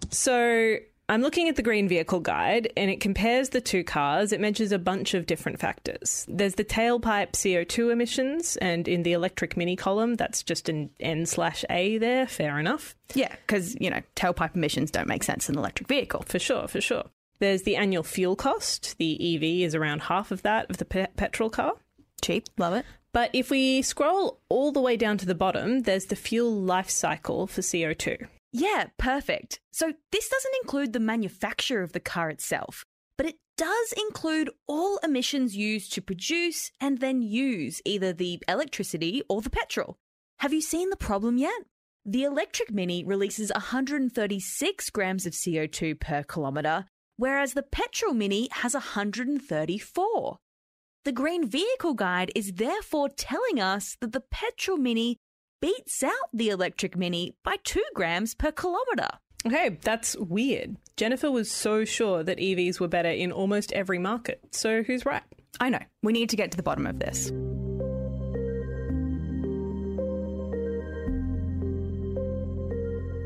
So, 0.10 0.78
I'm 1.10 1.22
looking 1.22 1.48
at 1.48 1.56
the 1.56 1.64
Green 1.64 1.88
Vehicle 1.88 2.20
Guide 2.20 2.72
and 2.76 2.92
it 2.92 3.00
compares 3.00 3.50
the 3.50 3.62
two 3.62 3.86
cars. 3.86 4.34
It 4.34 4.42
measures 4.42 4.74
a 4.74 4.80
bunch 4.80 5.14
of 5.14 5.26
different 5.26 5.58
factors. 5.58 6.26
There's 6.28 6.56
the 6.56 6.66
tailpipe 6.66 7.32
CO2 7.32 7.94
emissions, 7.94 8.58
and 8.58 8.90
in 8.90 9.04
the 9.04 9.14
electric 9.14 9.56
mini 9.56 9.78
column, 9.78 10.16
that's 10.16 10.44
just 10.44 10.68
an 10.68 10.90
N 11.00 11.26
slash 11.26 11.64
A 11.70 11.98
there. 11.98 12.28
Fair 12.28 12.60
enough. 12.60 12.94
Yeah, 13.14 13.34
because, 13.48 13.78
you 13.80 13.90
know, 13.90 14.02
tailpipe 14.18 14.56
emissions 14.56 14.92
don't 14.92 15.08
make 15.08 15.24
sense 15.24 15.48
in 15.48 15.56
an 15.56 15.60
electric 15.60 15.88
vehicle. 15.88 16.24
For 16.28 16.40
sure, 16.40 16.68
for 16.68 16.82
sure. 16.82 17.06
There's 17.40 17.64
the 17.64 17.78
annual 17.78 18.04
fuel 18.04 18.36
cost. 18.36 18.98
The 18.98 19.36
EV 19.36 19.66
is 19.66 19.76
around 19.76 20.02
half 20.02 20.32
of 20.32 20.42
that 20.42 20.70
of 20.70 20.78
the 20.78 20.86
pe- 20.86 21.08
petrol 21.16 21.50
car. 21.50 21.74
Cheap, 22.22 22.48
love 22.58 22.74
it. 22.74 22.86
But 23.14 23.30
if 23.32 23.50
we 23.50 23.82
scroll 23.82 24.40
all 24.50 24.74
the 24.74 24.82
way 24.82 24.98
down 24.98 25.18
to 25.20 25.26
the 25.26 25.36
bottom, 25.36 25.84
there's 25.84 26.08
the 26.08 26.16
fuel 26.18 26.52
life 26.52 26.90
cycle 26.90 27.48
for 27.48 27.62
CO2. 27.62 28.28
Yeah, 28.52 28.86
perfect. 28.98 29.60
So 29.72 29.94
this 30.12 30.30
doesn't 30.30 30.56
include 30.64 30.94
the 30.94 31.00
manufacture 31.00 31.82
of 31.82 31.94
the 31.94 32.00
car 32.00 32.30
itself, 32.30 32.86
but 33.18 33.26
it 33.26 33.36
does 33.58 33.94
include 33.94 34.50
all 34.68 34.98
emissions 35.04 35.56
used 35.56 35.92
to 35.94 36.02
produce 36.02 36.72
and 36.80 37.00
then 37.00 37.22
use 37.22 37.82
either 37.86 38.14
the 38.14 38.42
electricity 38.48 39.24
or 39.30 39.42
the 39.42 39.50
petrol. 39.50 39.98
Have 40.40 40.54
you 40.54 40.62
seen 40.62 40.90
the 40.90 40.96
problem 40.96 41.38
yet? 41.38 41.64
The 42.06 42.24
electric 42.24 42.72
Mini 42.72 43.04
releases 43.04 43.52
136 43.52 44.90
grams 44.92 45.26
of 45.26 45.34
CO2 45.34 46.00
per 46.00 46.24
kilometre, 46.24 46.86
whereas 47.18 47.54
the 47.54 47.64
petrol 47.64 48.14
Mini 48.14 48.48
has 48.52 48.74
134. 48.74 50.38
The 51.04 51.12
Green 51.12 51.48
Vehicle 51.48 51.96
Guide 51.96 52.32
is 52.36 52.54
therefore 52.54 53.10
telling 53.10 53.60
us 53.60 53.98
that 54.00 54.14
the 54.14 54.24
petrol 54.32 54.78
Mini 54.78 55.18
beats 55.62 56.04
out 56.04 56.12
the 56.34 56.50
electric 56.50 56.96
Mini 56.98 57.36
by 57.44 57.56
2 57.64 57.84
grams 57.94 58.36
per 58.36 58.52
kilometre. 58.52 59.18
Okay, 59.46 59.78
that's 59.82 60.16
weird. 60.18 60.78
Jennifer 60.98 61.32
was 61.32 61.52
so 61.52 61.86
sure 61.86 62.24
that 62.24 62.38
EVs 62.38 62.80
were 62.80 62.88
better 62.88 63.10
in 63.10 63.32
almost 63.32 63.72
every 63.72 64.00
market. 64.00 64.42
So 64.52 64.84
who's 64.84 65.06
right? 65.06 65.24
I 65.60 65.70
know, 65.70 65.80
we 66.04 66.14
need 66.14 66.30
to 66.30 66.36
get 66.36 66.52
to 66.52 66.58
the 66.58 66.64
bottom 66.64 66.86
of 66.86 67.00
this. 67.00 67.32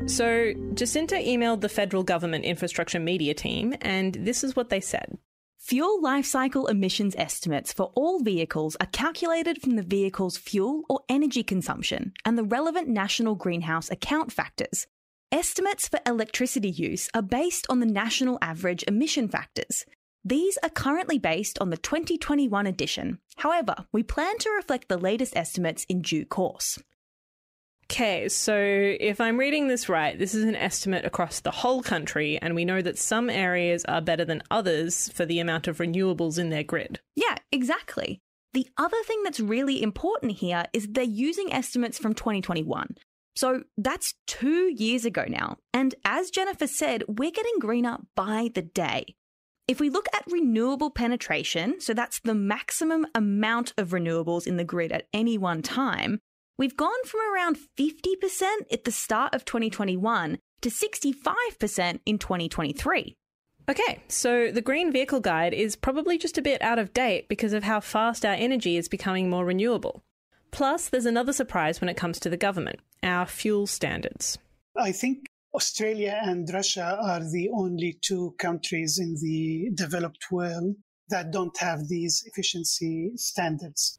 So, 0.06 0.52
Jacinta 0.74 1.14
emailed 1.14 1.60
the 1.60 1.68
federal 1.68 2.02
government 2.02 2.44
infrastructure 2.44 2.98
media 2.98 3.34
team, 3.34 3.74
and 3.80 4.14
this 4.14 4.42
is 4.42 4.56
what 4.56 4.68
they 4.68 4.80
said. 4.80 5.16
Fuel 5.66 6.02
life 6.02 6.26
cycle 6.26 6.66
emissions 6.66 7.14
estimates 7.16 7.72
for 7.72 7.92
all 7.94 8.18
vehicles 8.18 8.76
are 8.80 8.86
calculated 8.86 9.62
from 9.62 9.76
the 9.76 9.82
vehicle's 9.84 10.36
fuel 10.36 10.82
or 10.88 11.02
energy 11.08 11.44
consumption 11.44 12.12
and 12.24 12.36
the 12.36 12.42
relevant 12.42 12.88
national 12.88 13.36
greenhouse 13.36 13.88
account 13.88 14.32
factors. 14.32 14.88
Estimates 15.30 15.86
for 15.86 16.00
electricity 16.04 16.68
use 16.68 17.08
are 17.14 17.22
based 17.22 17.64
on 17.70 17.78
the 17.78 17.86
national 17.86 18.38
average 18.42 18.82
emission 18.88 19.28
factors. 19.28 19.86
These 20.24 20.58
are 20.64 20.68
currently 20.68 21.20
based 21.20 21.60
on 21.60 21.70
the 21.70 21.76
2021 21.76 22.66
edition. 22.66 23.20
However, 23.36 23.86
we 23.92 24.02
plan 24.02 24.38
to 24.38 24.50
reflect 24.50 24.88
the 24.88 24.98
latest 24.98 25.36
estimates 25.36 25.86
in 25.88 26.02
due 26.02 26.26
course. 26.26 26.80
Okay, 27.84 28.28
so 28.28 28.56
if 28.56 29.20
I'm 29.20 29.38
reading 29.38 29.68
this 29.68 29.88
right, 29.88 30.18
this 30.18 30.34
is 30.34 30.44
an 30.44 30.56
estimate 30.56 31.04
across 31.04 31.40
the 31.40 31.50
whole 31.50 31.82
country, 31.82 32.38
and 32.40 32.54
we 32.54 32.64
know 32.64 32.80
that 32.80 32.98
some 32.98 33.28
areas 33.28 33.84
are 33.84 34.00
better 34.00 34.24
than 34.24 34.42
others 34.50 35.10
for 35.10 35.26
the 35.26 35.40
amount 35.40 35.68
of 35.68 35.78
renewables 35.78 36.38
in 36.38 36.48
their 36.48 36.62
grid. 36.62 37.00
Yeah, 37.16 37.36
exactly. 37.50 38.20
The 38.54 38.68
other 38.78 38.96
thing 39.04 39.22
that's 39.22 39.40
really 39.40 39.82
important 39.82 40.32
here 40.32 40.64
is 40.72 40.88
they're 40.90 41.04
using 41.04 41.52
estimates 41.52 41.98
from 41.98 42.14
2021. 42.14 42.96
So 43.34 43.62
that's 43.78 44.14
two 44.26 44.72
years 44.76 45.04
ago 45.04 45.24
now. 45.26 45.56
And 45.72 45.94
as 46.04 46.30
Jennifer 46.30 46.66
said, 46.66 47.04
we're 47.08 47.30
getting 47.30 47.58
greener 47.58 47.98
by 48.14 48.50
the 48.54 48.62
day. 48.62 49.16
If 49.68 49.80
we 49.80 49.90
look 49.90 50.06
at 50.14 50.30
renewable 50.30 50.90
penetration, 50.90 51.80
so 51.80 51.94
that's 51.94 52.20
the 52.20 52.34
maximum 52.34 53.06
amount 53.14 53.72
of 53.78 53.90
renewables 53.90 54.46
in 54.46 54.56
the 54.56 54.64
grid 54.64 54.92
at 54.92 55.06
any 55.14 55.38
one 55.38 55.62
time, 55.62 56.20
We've 56.62 56.76
gone 56.76 57.04
from 57.06 57.22
around 57.34 57.58
50% 57.76 58.72
at 58.72 58.84
the 58.84 58.92
start 58.92 59.34
of 59.34 59.44
2021 59.44 60.38
to 60.60 60.68
65% 60.68 61.98
in 62.06 62.18
2023. 62.18 63.16
Okay, 63.68 64.02
so 64.06 64.52
the 64.52 64.62
Green 64.62 64.92
Vehicle 64.92 65.18
Guide 65.18 65.54
is 65.54 65.74
probably 65.74 66.18
just 66.18 66.38
a 66.38 66.40
bit 66.40 66.62
out 66.62 66.78
of 66.78 66.94
date 66.94 67.28
because 67.28 67.52
of 67.52 67.64
how 67.64 67.80
fast 67.80 68.24
our 68.24 68.34
energy 68.34 68.76
is 68.76 68.88
becoming 68.88 69.28
more 69.28 69.44
renewable. 69.44 70.04
Plus, 70.52 70.88
there's 70.88 71.04
another 71.04 71.32
surprise 71.32 71.80
when 71.80 71.88
it 71.88 71.96
comes 71.96 72.20
to 72.20 72.30
the 72.30 72.36
government 72.36 72.78
our 73.02 73.26
fuel 73.26 73.66
standards. 73.66 74.38
I 74.76 74.92
think 74.92 75.26
Australia 75.56 76.20
and 76.22 76.48
Russia 76.54 76.96
are 77.02 77.28
the 77.28 77.50
only 77.52 77.98
two 78.02 78.36
countries 78.38 79.00
in 79.00 79.16
the 79.20 79.70
developed 79.74 80.30
world 80.30 80.76
that 81.08 81.32
don't 81.32 81.58
have 81.58 81.88
these 81.88 82.22
efficiency 82.24 83.10
standards. 83.16 83.98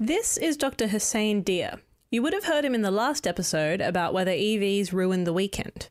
This 0.00 0.36
is 0.36 0.56
Dr. 0.56 0.88
Hussein 0.88 1.42
Dia. 1.42 1.78
You 2.10 2.20
would 2.22 2.32
have 2.32 2.46
heard 2.46 2.64
him 2.64 2.74
in 2.74 2.82
the 2.82 2.90
last 2.90 3.28
episode 3.28 3.80
about 3.80 4.12
whether 4.12 4.32
EVs 4.32 4.92
ruin 4.92 5.22
the 5.22 5.32
weekend. 5.32 5.88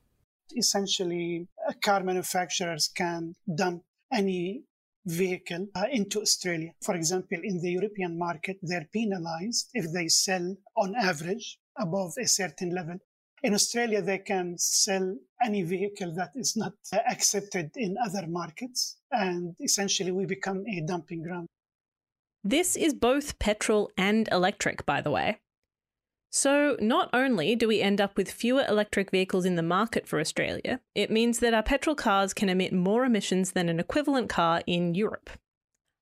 Essentially, 0.58 1.48
car 1.82 2.04
manufacturers 2.04 2.90
can 2.90 3.34
dump 3.56 3.84
any 4.12 4.66
vehicle 5.06 5.68
uh, 5.74 5.86
into 5.90 6.20
Australia. 6.20 6.72
For 6.84 6.96
example, 6.96 7.38
in 7.42 7.62
the 7.62 7.72
European 7.72 8.20
market, 8.20 8.58
they're 8.62 8.90
penalized 8.92 9.70
if 9.74 9.86
they 9.94 10.10
sell 10.10 10.54
on 10.76 10.96
average 10.96 11.58
above 11.78 12.12
a 12.20 12.28
certain 12.28 12.76
level. 12.76 12.98
In 13.42 13.54
Australia, 13.54 14.02
they 14.02 14.20
can 14.20 14.58
sell 14.58 15.16
any 15.42 15.64
vehicle 15.64 16.14
that 16.16 16.32
is 16.36 16.58
not 16.58 16.74
uh, 16.92 16.98
accepted 17.10 17.72
in 17.78 17.96
other 18.04 18.28
markets, 18.28 18.98
and 19.12 19.56
essentially 19.62 20.12
we 20.12 20.26
become 20.26 20.66
a 20.68 20.82
dumping 20.82 21.24
ground. 21.24 21.48
This 22.44 22.76
is 22.76 22.94
both 22.94 23.40
petrol 23.40 23.90
and 23.98 24.28
electric, 24.32 24.86
by 24.86 25.00
the 25.00 25.12
way. 25.12 25.40
So, 26.30 26.76
not 26.80 27.10
only 27.14 27.56
do 27.56 27.68
we 27.68 27.80
end 27.80 28.02
up 28.02 28.18
with 28.18 28.32
fewer 28.32 28.66
electric 28.68 29.12
vehicles 29.12 29.46
in 29.46 29.56
the 29.56 29.62
market 29.62 30.08
for 30.08 30.20
Australia, 30.20 30.82
it 30.96 31.12
means 31.12 31.40
that 31.40 31.54
our 31.54 31.62
petrol 31.62 31.96
cars 31.96 32.34
can 32.34 32.50
emit 32.50 32.74
more 32.74 33.06
emissions 33.06 33.52
than 33.52 33.70
an 33.70 33.80
equivalent 33.80 34.30
car 34.30 34.64
in 34.66 34.96
Europe. 34.96 35.30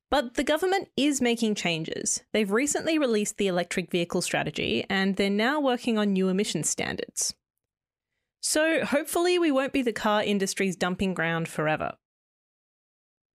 But 0.10 0.36
the 0.36 0.44
government 0.44 0.88
is 0.96 1.22
making 1.22 1.56
changes. 1.56 2.24
They've 2.32 2.50
recently 2.50 2.98
released 2.98 3.38
the 3.38 3.48
electric 3.48 3.92
vehicle 3.92 4.22
strategy, 4.22 4.86
and 4.90 5.18
they're 5.18 5.30
now 5.30 5.60
working 5.60 5.98
on 5.98 6.14
new 6.14 6.30
emission 6.30 6.64
standards. 6.64 7.34
So, 8.40 8.86
hopefully, 8.86 9.38
we 9.38 9.52
won't 9.52 9.74
be 9.74 9.82
the 9.84 9.94
car 9.94 10.24
industry's 10.24 10.78
dumping 10.78 11.14
ground 11.14 11.50
forever. 11.50 11.98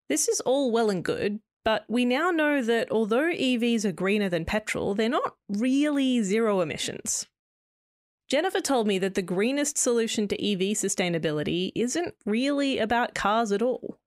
This 0.08 0.28
is 0.28 0.40
all 0.40 0.72
well 0.72 0.90
and 0.90 1.04
good, 1.04 1.40
but 1.66 1.85
we 1.88 2.04
now 2.04 2.30
know 2.30 2.62
that 2.62 2.92
although 2.92 3.28
EVs 3.28 3.85
are 3.85 3.90
greener 3.90 4.28
than 4.28 4.44
petrol, 4.44 4.94
they're 4.94 5.08
not 5.08 5.35
really 5.49 6.23
zero 6.23 6.61
emissions. 6.61 7.26
Jennifer 8.28 8.61
told 8.61 8.87
me 8.87 9.00
that 9.00 9.16
the 9.16 9.23
greenest 9.23 9.76
solution 9.76 10.28
to 10.28 10.37
EV 10.37 10.76
sustainability 10.76 11.73
isn't 11.75 12.14
really 12.25 12.78
about 12.78 13.16
cars 13.16 13.50
at 13.50 13.62
all. 13.62 13.99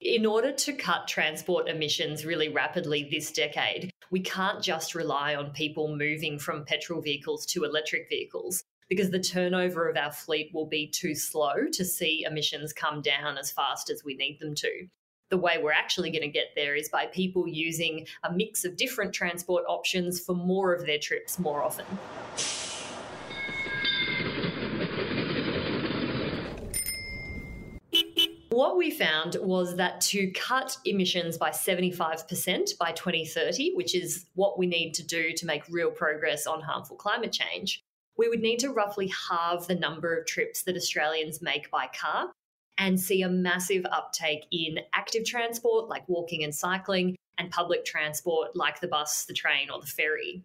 In 0.00 0.26
order 0.26 0.50
to 0.50 0.72
cut 0.72 1.06
transport 1.06 1.68
emissions 1.68 2.26
really 2.26 2.48
rapidly 2.48 3.08
this 3.08 3.30
decade, 3.30 3.92
we 4.10 4.18
can't 4.18 4.60
just 4.60 4.96
rely 4.96 5.36
on 5.36 5.52
people 5.52 5.94
moving 5.94 6.40
from 6.40 6.64
petrol 6.64 7.00
vehicles 7.00 7.46
to 7.46 7.62
electric 7.62 8.08
vehicles 8.08 8.64
because 8.88 9.10
the 9.10 9.20
turnover 9.20 9.88
of 9.88 9.96
our 9.96 10.10
fleet 10.10 10.50
will 10.52 10.66
be 10.66 10.88
too 10.88 11.14
slow 11.14 11.54
to 11.72 11.84
see 11.84 12.24
emissions 12.24 12.72
come 12.72 13.00
down 13.00 13.38
as 13.38 13.52
fast 13.52 13.90
as 13.90 14.02
we 14.04 14.16
need 14.16 14.40
them 14.40 14.56
to 14.56 14.88
the 15.30 15.38
way 15.38 15.58
we're 15.62 15.72
actually 15.72 16.10
going 16.10 16.22
to 16.22 16.28
get 16.28 16.48
there 16.54 16.74
is 16.74 16.88
by 16.88 17.06
people 17.06 17.48
using 17.48 18.06
a 18.24 18.32
mix 18.32 18.64
of 18.64 18.76
different 18.76 19.14
transport 19.14 19.64
options 19.68 20.20
for 20.20 20.34
more 20.34 20.74
of 20.74 20.84
their 20.84 20.98
trips 20.98 21.38
more 21.38 21.62
often. 21.62 21.86
What 28.50 28.76
we 28.76 28.90
found 28.90 29.36
was 29.40 29.76
that 29.76 30.00
to 30.02 30.30
cut 30.32 30.76
emissions 30.84 31.38
by 31.38 31.50
75% 31.50 32.76
by 32.78 32.92
2030, 32.92 33.74
which 33.74 33.94
is 33.94 34.26
what 34.34 34.58
we 34.58 34.66
need 34.66 34.92
to 34.94 35.06
do 35.06 35.32
to 35.32 35.46
make 35.46 35.62
real 35.70 35.90
progress 35.90 36.46
on 36.48 36.60
harmful 36.60 36.96
climate 36.96 37.32
change, 37.32 37.84
we 38.18 38.28
would 38.28 38.40
need 38.40 38.58
to 38.58 38.70
roughly 38.70 39.10
halve 39.30 39.66
the 39.66 39.76
number 39.76 40.14
of 40.14 40.26
trips 40.26 40.62
that 40.64 40.76
Australians 40.76 41.40
make 41.40 41.70
by 41.70 41.88
car 41.98 42.32
and 42.80 42.98
see 42.98 43.22
a 43.22 43.28
massive 43.28 43.84
uptake 43.92 44.46
in 44.50 44.78
active 44.94 45.24
transport 45.24 45.88
like 45.88 46.08
walking 46.08 46.42
and 46.42 46.54
cycling 46.54 47.14
and 47.38 47.50
public 47.50 47.84
transport 47.84 48.56
like 48.56 48.80
the 48.80 48.88
bus, 48.88 49.26
the 49.26 49.34
train, 49.34 49.70
or 49.70 49.80
the 49.80 49.86
ferry. 49.86 50.42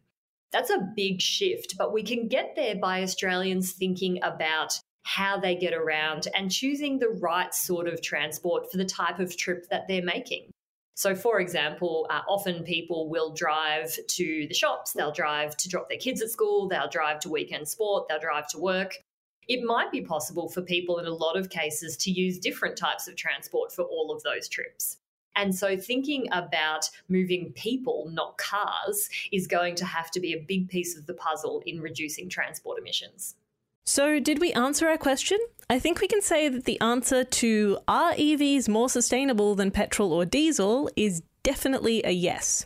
That's 0.51 0.69
a 0.69 0.87
big 0.95 1.21
shift, 1.21 1.75
but 1.77 1.93
we 1.93 2.03
can 2.03 2.27
get 2.27 2.55
there 2.55 2.75
by 2.75 3.01
Australians 3.01 3.71
thinking 3.71 4.19
about 4.21 4.77
how 5.03 5.39
they 5.39 5.55
get 5.55 5.73
around 5.73 6.27
and 6.35 6.51
choosing 6.51 6.99
the 6.99 7.09
right 7.09 7.53
sort 7.53 7.87
of 7.87 8.01
transport 8.01 8.69
for 8.69 8.77
the 8.77 8.85
type 8.85 9.19
of 9.19 9.37
trip 9.37 9.67
that 9.69 9.87
they're 9.87 10.03
making. 10.03 10.51
So, 10.95 11.15
for 11.15 11.39
example, 11.39 12.07
uh, 12.09 12.21
often 12.27 12.63
people 12.63 13.09
will 13.09 13.33
drive 13.33 13.97
to 14.07 14.45
the 14.47 14.53
shops, 14.53 14.91
they'll 14.93 15.11
drive 15.11 15.55
to 15.57 15.69
drop 15.69 15.87
their 15.89 15.97
kids 15.97 16.21
at 16.21 16.29
school, 16.29 16.67
they'll 16.67 16.89
drive 16.89 17.19
to 17.21 17.29
weekend 17.29 17.67
sport, 17.67 18.07
they'll 18.09 18.19
drive 18.19 18.47
to 18.49 18.59
work 18.59 18.95
it 19.47 19.63
might 19.63 19.91
be 19.91 20.01
possible 20.01 20.49
for 20.49 20.61
people 20.61 20.99
in 20.99 21.05
a 21.05 21.13
lot 21.13 21.37
of 21.37 21.49
cases 21.49 21.97
to 21.97 22.11
use 22.11 22.39
different 22.39 22.77
types 22.77 23.07
of 23.07 23.15
transport 23.15 23.71
for 23.71 23.83
all 23.83 24.11
of 24.11 24.23
those 24.23 24.47
trips. 24.47 24.97
And 25.35 25.53
so, 25.53 25.75
thinking 25.75 26.27
about 26.31 26.89
moving 27.09 27.51
people, 27.53 28.09
not 28.13 28.37
cars, 28.37 29.09
is 29.33 29.47
going 29.47 29.75
to 29.75 29.85
have 29.85 30.09
to 30.11 30.19
be 30.19 30.33
a 30.33 30.45
big 30.47 30.69
piece 30.69 30.97
of 30.97 31.05
the 31.07 31.13
puzzle 31.13 31.61
in 31.65 31.81
reducing 31.81 32.29
transport 32.29 32.79
emissions. 32.79 33.35
So, 33.85 34.19
did 34.19 34.39
we 34.39 34.53
answer 34.53 34.87
our 34.87 34.97
question? 34.97 35.37
I 35.69 35.77
think 35.77 35.99
we 35.99 36.07
can 36.07 36.21
say 36.21 36.47
that 36.47 36.65
the 36.65 36.79
answer 36.79 37.23
to 37.23 37.77
are 37.87 38.13
EVs 38.13 38.69
more 38.69 38.89
sustainable 38.89 39.55
than 39.55 39.71
petrol 39.71 40.13
or 40.13 40.25
diesel 40.25 40.89
is 40.95 41.21
definitely 41.43 42.01
a 42.03 42.11
yes. 42.11 42.65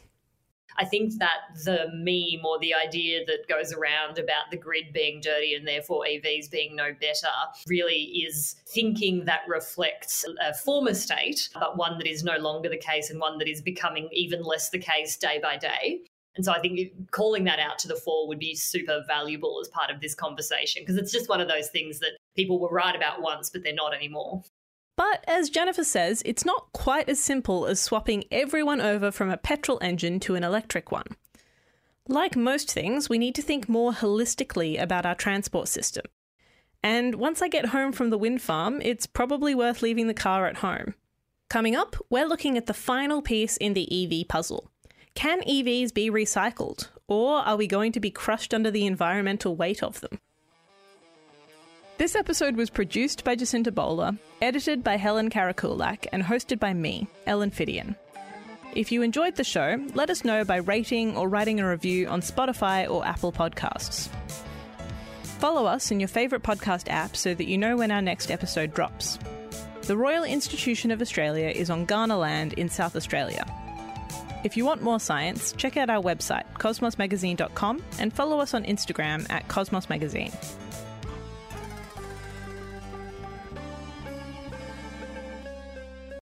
I 0.79 0.85
think 0.85 1.19
that 1.19 1.39
the 1.65 1.87
meme 1.93 2.45
or 2.45 2.57
the 2.59 2.73
idea 2.73 3.25
that 3.25 3.49
goes 3.49 3.73
around 3.73 4.17
about 4.17 4.49
the 4.49 4.55
grid 4.55 4.93
being 4.93 5.19
dirty 5.19 5.53
and 5.53 5.67
therefore 5.67 6.05
EVs 6.09 6.49
being 6.49 6.73
no 6.73 6.93
better 6.93 7.27
really 7.67 8.03
is 8.25 8.55
thinking 8.65 9.25
that 9.25 9.41
reflects 9.45 10.25
a 10.41 10.53
former 10.53 10.93
state, 10.93 11.49
but 11.53 11.77
one 11.77 11.97
that 11.97 12.07
is 12.07 12.23
no 12.23 12.37
longer 12.37 12.69
the 12.69 12.77
case 12.77 13.09
and 13.09 13.19
one 13.19 13.37
that 13.39 13.49
is 13.49 13.61
becoming 13.61 14.07
even 14.13 14.41
less 14.41 14.69
the 14.69 14.79
case 14.79 15.17
day 15.17 15.37
by 15.43 15.57
day. 15.57 15.99
And 16.35 16.45
so 16.45 16.53
I 16.53 16.59
think 16.59 16.79
calling 17.11 17.43
that 17.43 17.59
out 17.59 17.77
to 17.79 17.89
the 17.89 17.95
fore 17.95 18.29
would 18.29 18.39
be 18.39 18.55
super 18.55 19.03
valuable 19.05 19.59
as 19.61 19.67
part 19.67 19.91
of 19.91 19.99
this 19.99 20.15
conversation 20.15 20.81
because 20.81 20.95
it's 20.95 21.11
just 21.11 21.27
one 21.27 21.41
of 21.41 21.49
those 21.49 21.67
things 21.67 21.99
that 21.99 22.11
people 22.37 22.57
were 22.57 22.69
right 22.69 22.95
about 22.95 23.21
once, 23.21 23.49
but 23.49 23.63
they're 23.63 23.73
not 23.73 23.93
anymore. 23.93 24.43
But 24.99 25.23
as 25.29 25.49
Jennifer 25.49 25.85
says, 25.85 26.21
it's 26.25 26.43
not 26.43 26.73
quite 26.73 27.07
as 27.07 27.21
simple 27.21 27.65
as 27.67 27.79
swapping 27.79 28.25
everyone 28.31 28.81
over 28.81 29.11
from 29.11 29.29
a 29.29 29.37
petrol 29.37 29.79
engine 29.81 30.19
to 30.19 30.35
an 30.35 30.43
electric 30.43 30.91
one. 30.91 31.05
Like 32.09 32.35
most 32.35 32.69
things, 32.69 33.07
we 33.07 33.17
need 33.17 33.33
to 33.35 33.41
think 33.41 33.69
more 33.69 33.93
holistically 33.93 34.77
about 34.77 35.05
our 35.05 35.15
transport 35.15 35.69
system. 35.69 36.03
And 36.83 37.15
once 37.15 37.41
I 37.41 37.47
get 37.47 37.67
home 37.67 37.93
from 37.93 38.09
the 38.09 38.17
wind 38.17 38.41
farm, 38.41 38.81
it's 38.81 39.07
probably 39.07 39.55
worth 39.55 39.81
leaving 39.81 40.07
the 40.07 40.13
car 40.13 40.47
at 40.47 40.57
home. 40.57 40.95
Coming 41.49 41.77
up, 41.77 41.95
we're 42.09 42.27
looking 42.27 42.57
at 42.57 42.65
the 42.65 42.73
final 42.73 43.21
piece 43.21 43.55
in 43.55 43.75
the 43.75 43.87
EV 43.89 44.27
puzzle. 44.27 44.69
Can 45.15 45.39
EVs 45.43 45.93
be 45.93 46.11
recycled, 46.11 46.89
or 47.07 47.37
are 47.37 47.55
we 47.55 47.67
going 47.67 47.93
to 47.93 48.01
be 48.01 48.11
crushed 48.11 48.53
under 48.53 48.69
the 48.69 48.85
environmental 48.85 49.55
weight 49.55 49.81
of 49.81 50.01
them? 50.01 50.19
This 51.99 52.15
episode 52.15 52.55
was 52.55 52.69
produced 52.69 53.25
by 53.25 53.35
Jacinta 53.35 53.73
Bowler, 53.73 54.13
edited 54.41 54.85
by 54.85 54.95
Helen 54.95 55.29
Karakulak, 55.29 56.07
and 56.13 56.23
hosted 56.23 56.57
by 56.57 56.73
me, 56.73 57.09
Ellen 57.27 57.51
Phiddian. 57.51 57.97
If 58.73 58.93
you 58.93 59.01
enjoyed 59.01 59.35
the 59.35 59.43
show, 59.43 59.85
let 59.95 60.09
us 60.09 60.23
know 60.23 60.45
by 60.45 60.59
rating 60.59 61.17
or 61.17 61.27
writing 61.27 61.59
a 61.59 61.69
review 61.69 62.07
on 62.07 62.21
Spotify 62.21 62.89
or 62.89 63.05
Apple 63.05 63.33
Podcasts. 63.33 64.07
Follow 65.23 65.65
us 65.65 65.91
in 65.91 65.99
your 65.99 66.07
favourite 66.07 66.41
podcast 66.41 66.89
app 66.89 67.17
so 67.17 67.33
that 67.33 67.49
you 67.49 67.57
know 67.57 67.75
when 67.75 67.91
our 67.91 68.01
next 68.01 68.31
episode 68.31 68.73
drops. 68.73 69.19
The 69.81 69.97
Royal 69.97 70.23
Institution 70.23 70.91
of 70.91 71.01
Australia 71.01 71.49
is 71.49 71.69
on 71.69 71.85
Kaurna 71.85 72.17
land 72.17 72.53
in 72.53 72.69
South 72.69 72.95
Australia. 72.95 73.43
If 74.45 74.55
you 74.55 74.63
want 74.63 74.81
more 74.81 75.01
science, 75.01 75.51
check 75.51 75.75
out 75.75 75.89
our 75.89 76.01
website, 76.01 76.45
cosmosmagazine.com, 76.53 77.83
and 77.99 78.13
follow 78.13 78.39
us 78.39 78.53
on 78.53 78.63
Instagram 78.63 79.29
at 79.29 79.49
Cosmos 79.49 79.89
Magazine. 79.89 80.31